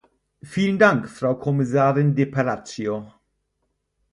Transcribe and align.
Vielen 0.41 0.79
Dank, 0.79 1.07
Frau 1.07 1.35
Kommissarin 1.35 2.15
de 2.15 2.25
Palacio! 2.25 3.13